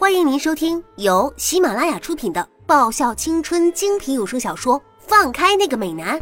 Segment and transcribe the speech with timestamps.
[0.00, 6.18] 欢迎您收听由喜马拉雅出品的爆笑青春精品有声小说《放开那个美男》，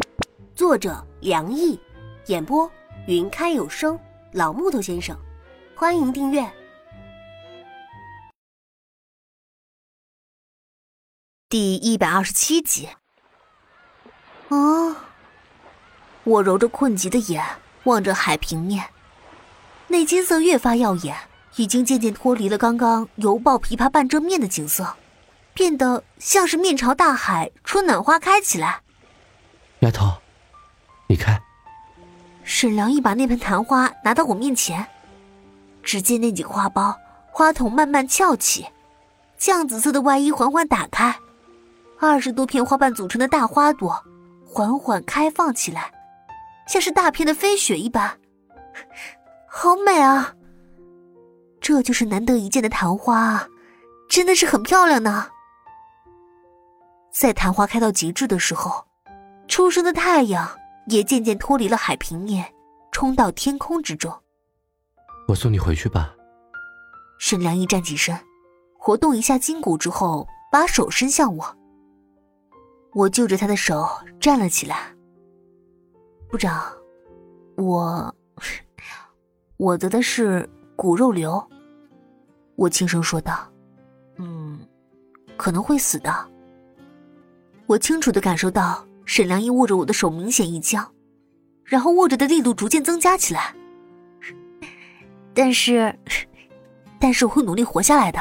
[0.57, 1.79] 作者梁毅，
[2.27, 2.69] 演播
[3.07, 3.97] 云开有声
[4.33, 5.17] 老木头先生。
[5.77, 6.45] 欢迎订阅
[11.49, 12.89] 第一百二十七集。
[14.49, 14.97] 哦，
[16.25, 17.45] 我揉着困极的眼，
[17.85, 18.85] 望着海平面，
[19.87, 21.17] 那金色越发耀眼。
[21.59, 24.95] 已经渐渐脱离了刚刚犹抱琵琶半遮面的景色，
[25.53, 28.81] 变得像是面朝大海，春暖花开起来。
[29.81, 30.07] 丫头，
[31.09, 31.43] 你看。
[32.45, 34.87] 沈良一把那盆昙花拿到我面前，
[35.83, 36.95] 只见那几个花苞
[37.31, 38.65] 花筒慢慢翘起，
[39.37, 41.15] 酱紫色的外衣缓缓打开，
[41.99, 44.03] 二十多片花瓣组成的大花朵
[44.47, 45.91] 缓缓开放起来，
[46.69, 48.17] 像是大片的飞雪一般，
[49.47, 50.33] 好美啊！
[51.69, 53.47] 这就是难得一见的昙花啊，
[54.09, 55.29] 真的是很漂亮呢。
[57.13, 58.87] 在昙花开到极致的时候，
[59.49, 60.49] 初升的太阳
[60.87, 62.55] 也渐渐脱离了海平面，
[62.91, 64.11] 冲到天空之中。
[65.29, 66.15] 我送你回去吧。
[67.19, 68.19] 沈良一站起身，
[68.79, 71.57] 活动一下筋骨之后，把手伸向我。
[72.95, 73.87] 我就着他的手
[74.19, 74.97] 站了起来。
[76.31, 76.63] 部长，
[77.59, 78.15] 我
[79.59, 81.47] 我得的是骨肉瘤。
[82.59, 83.49] 我轻声说道
[84.19, 84.59] ：“嗯，
[85.37, 86.13] 可能会死的。”
[87.67, 90.85] 我清楚的感受到沈良一握着我的手明显一僵，
[91.63, 93.55] 然后握着的力度逐渐增加起来。
[95.33, 95.97] 但是，
[96.99, 98.19] 但是我会努力活下来的。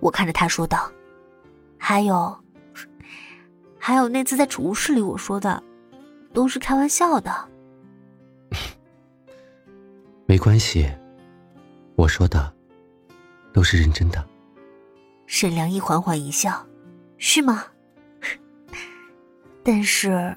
[0.00, 0.90] 我看着他说道
[1.78, 2.36] ：“还有，
[3.78, 5.62] 还有那次在储物室里我说的，
[6.32, 7.48] 都是开玩笑的。
[10.26, 10.90] ”没关系，
[11.94, 12.57] 我说的。
[13.58, 14.24] 都是认真的。
[15.26, 16.64] 沈良一缓缓一笑
[17.18, 17.64] ：“是吗？
[19.64, 20.36] 但是，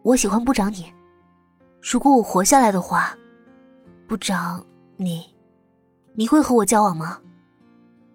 [0.00, 0.90] 我喜欢部长你。
[1.82, 3.14] 如果我活下来的话，
[4.08, 4.64] 部长
[4.96, 5.26] 你，
[6.14, 7.18] 你会和我交往吗？”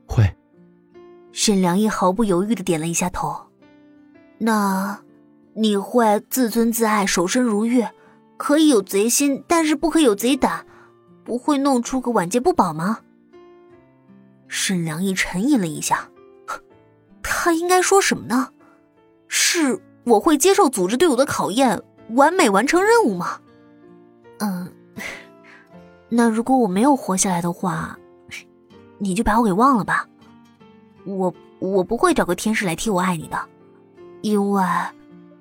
[0.09, 0.36] 会。
[1.32, 3.40] 沈良一毫不犹豫的点了一下头。
[4.40, 5.00] 那，
[5.54, 7.86] 你会自尊自爱、守身如玉，
[8.36, 10.66] 可以有贼心，但是不可以有贼胆，
[11.24, 13.02] 不会弄出个晚节不保吗？
[14.48, 16.10] 沈良义沉吟了一下，
[17.22, 18.50] 他应该说什么呢？
[19.28, 23.40] 是我会接受组织对我的考验，完美完成任务吗？
[24.40, 24.72] 嗯，
[26.10, 27.98] 那如果我没有活下来的话，
[29.00, 30.08] 你就把我给忘了吧。
[31.06, 33.38] 我我不会找个天使来替我爱你的，
[34.22, 34.64] 因为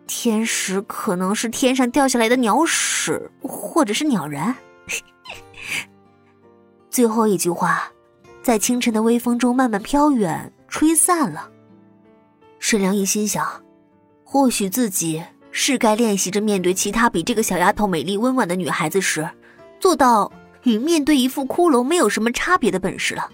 [0.07, 4.55] 天使可能是天上掉下来的鸟屎，或者是鸟人。
[6.91, 7.91] 最后一句话。
[8.45, 11.51] 在清晨的微风中慢慢飘远，吹散了。
[12.59, 13.65] 沈良一心想，
[14.23, 19.27] 或许自己是该练习着面对其他比这个小丫头美丽温婉的女孩子时，
[19.81, 20.31] 做到
[20.65, 23.31] 与面对一副骷髅没有什么差别的本事了。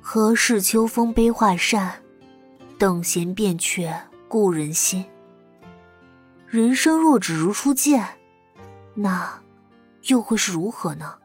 [0.00, 1.92] 何事秋风悲画扇，
[2.78, 3.92] 等闲变却
[4.28, 5.04] 故人心。
[6.46, 8.06] 人生若只如初见，
[8.94, 9.42] 那
[10.04, 11.16] 又会是如何呢？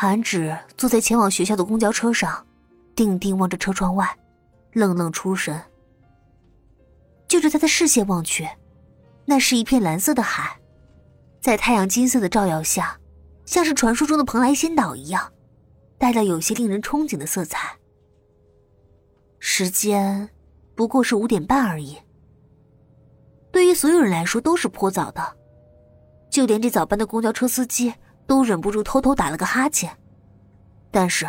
[0.00, 2.46] 韩芷坐在前往学校的公交车上，
[2.94, 4.16] 定定望着车窗外，
[4.72, 5.60] 愣愣出神。
[7.26, 8.48] 就着他的视线望去，
[9.24, 10.56] 那是一片蓝色的海，
[11.40, 12.96] 在太阳金色的照耀下，
[13.44, 15.32] 像是传说中的蓬莱仙岛一样，
[15.98, 17.76] 带了有些令人憧憬的色彩。
[19.40, 20.30] 时间
[20.76, 21.98] 不过是五点半而已，
[23.50, 25.36] 对于所有人来说都是颇早的，
[26.30, 27.92] 就连这早班的公交车司机。
[28.28, 29.98] 都忍不住偷偷打了个哈欠，
[30.90, 31.26] 但是，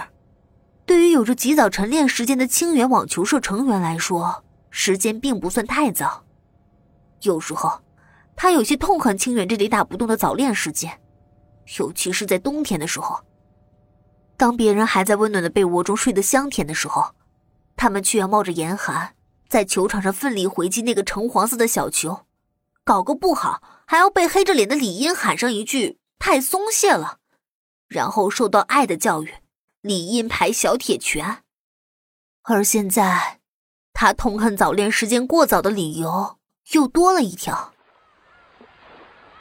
[0.86, 6.26] 对于有着极早晨练时间的清源网球社成员来说，时间并不算太早。
[7.22, 7.82] 有时候，
[8.36, 11.00] 他有些痛恨清源这里打不动的早练时间，
[11.78, 13.18] 尤其是在冬天的时候，
[14.36, 17.16] 当别人还在温暖的被窝中睡得香甜的时候，
[17.78, 19.16] 他们却要冒着严寒，
[19.48, 22.25] 在球场上奋力回击那个橙黄色的小球，
[22.84, 25.99] 搞个不好还要被黑着脸的李英喊上一句。
[26.19, 27.18] 太松懈了，
[27.88, 29.33] 然后受到爱的教育，
[29.81, 31.44] 理应排小铁拳。
[32.44, 33.39] 而现在，
[33.94, 36.38] 他痛恨早恋时间过早的理由
[36.74, 37.74] 又多了一条。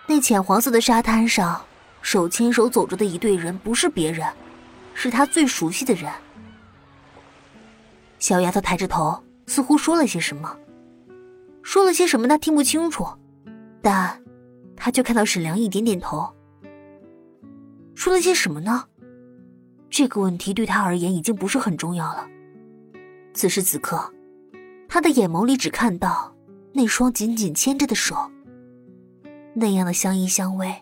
[0.06, 1.66] 那浅黄色的沙滩上，
[2.00, 4.26] 手牵手走着的一对人，不是别人，
[4.94, 6.10] 是他最熟悉的人。
[8.18, 10.56] 小丫头抬着头，似乎说了些什么，
[11.62, 13.06] 说了些什么，他听不清楚，
[13.82, 14.22] 但
[14.76, 16.34] 他却看到沈良一点点头。
[17.98, 18.86] 说了些什么呢？
[19.90, 22.28] 这个问题对他而言已经不是很重要了。
[23.34, 24.14] 此时此刻，
[24.88, 26.32] 他的眼眸里只看到
[26.72, 28.30] 那双紧紧牵着的手，
[29.52, 30.76] 那样的相依相偎。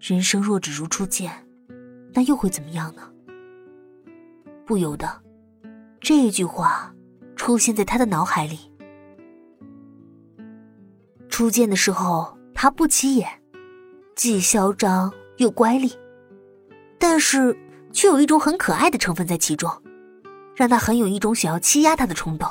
[0.00, 1.30] 人生若只如初见，
[2.12, 3.08] 那又会怎么样呢？
[4.66, 5.08] 不由得，
[6.00, 6.92] 这一句话
[7.36, 8.58] 出现在他的脑海里。
[11.28, 13.39] 初见的时候，他不起眼，
[14.20, 15.90] 既嚣张又乖戾，
[16.98, 17.56] 但是
[17.90, 19.72] 却有一种很可爱的成分在其中，
[20.54, 22.46] 让他很有一种想要欺压他的冲动。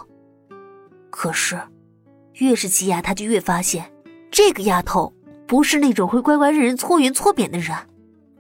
[1.12, 1.62] 可是，
[2.40, 3.94] 越是欺压他，就越发现
[4.32, 5.14] 这个丫头。
[5.46, 7.78] 不是那种会乖乖任人搓圆搓扁的人，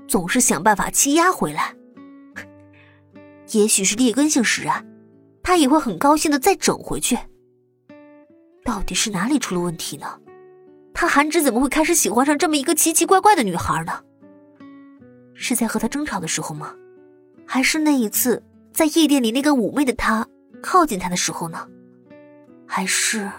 [0.07, 1.75] 总是想办法欺压回来。
[3.51, 4.83] 也许是劣根性使然，
[5.43, 7.15] 他也会很高兴的再整回去。
[8.65, 10.19] 到底是哪里出了问题呢？
[10.99, 14.03] 他韩芝怎么会开始喜欢上这么一个奇奇怪怪的女孩呢？
[15.33, 16.75] 是在和他争吵的时候吗？
[17.45, 18.43] 还是那一次
[18.73, 20.27] 在夜店里那个妩媚的他
[20.61, 21.65] 靠近他的时候呢？
[22.67, 23.31] 还是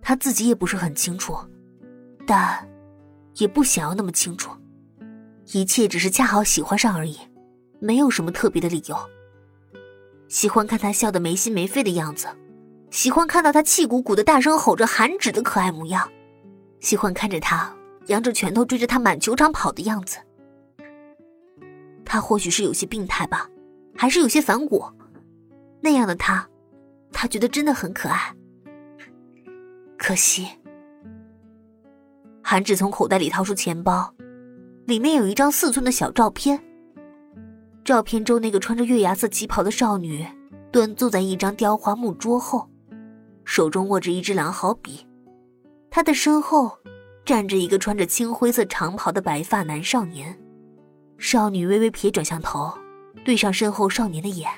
[0.00, 1.36] 他自己也不是很清楚。
[2.24, 2.64] 但，
[3.34, 4.52] 也不想要那么清楚，
[5.52, 7.18] 一切只是恰好喜欢上而已，
[7.80, 8.96] 没有什么特别的理由。
[10.28, 12.28] 喜欢看他笑得没心没肺的样子，
[12.90, 16.08] 喜欢看到他气鼓鼓的大声吼着韩芷的可爱模样，
[16.80, 17.74] 喜欢看着他
[18.06, 20.18] 扬着拳头追着他满球场跑的样子。
[22.04, 23.48] 他或许是有些病态吧，
[23.94, 24.84] 还是有些反骨，
[25.80, 26.48] 那样的他，
[27.12, 28.34] 他觉得真的很可爱。
[29.98, 30.48] 可惜。
[32.42, 34.14] 韩芷从口袋里掏出钱包，
[34.86, 36.58] 里面有一张四寸的小照片。
[37.84, 40.26] 照片中那个穿着月牙色旗袍的少女，
[40.70, 42.67] 端坐在一张雕花木桌后，
[43.50, 45.06] 手中握着一支狼毫笔。
[45.88, 46.78] 他的身后
[47.24, 50.38] 站着一个穿着青灰色长袍的白发男少年。
[51.16, 52.70] 少女微微撇转向头，
[53.24, 54.50] 对上身后少年的眼。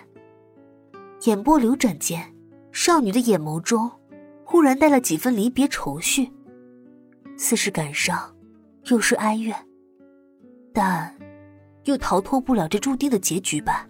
[1.23, 2.35] 眼波流转间，
[2.73, 3.89] 少女的眼眸中
[4.45, 6.29] 忽然带了几分离别愁绪。
[7.39, 8.35] 似是感伤，
[8.87, 9.57] 又是哀怨，
[10.75, 11.17] 但
[11.85, 13.87] 又逃脱不了这注定的结局吧。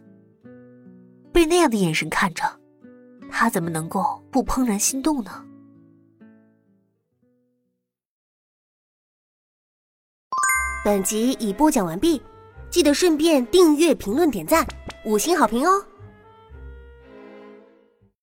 [1.33, 2.60] 被那样的眼神看着，
[3.31, 5.45] 他怎么能够不怦然心动呢？
[10.85, 12.21] 本集已播讲完毕，
[12.71, 14.67] 记得顺便订阅、评论、点赞、
[15.05, 15.85] 五星好评哦！